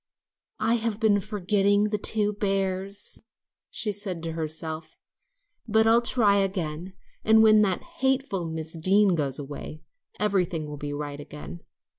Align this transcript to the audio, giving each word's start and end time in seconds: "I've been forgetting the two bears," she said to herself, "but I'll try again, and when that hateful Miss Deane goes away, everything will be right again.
"I've 0.59 0.99
been 0.99 1.19
forgetting 1.19 1.89
the 1.89 1.99
two 1.99 2.33
bears," 2.33 3.21
she 3.69 3.91
said 3.91 4.23
to 4.23 4.31
herself, 4.31 4.97
"but 5.67 5.85
I'll 5.85 6.01
try 6.01 6.37
again, 6.37 6.93
and 7.23 7.43
when 7.43 7.61
that 7.61 7.83
hateful 7.99 8.49
Miss 8.49 8.73
Deane 8.73 9.13
goes 9.13 9.37
away, 9.37 9.83
everything 10.19 10.65
will 10.67 10.77
be 10.77 10.91
right 10.91 11.19
again. 11.19 11.59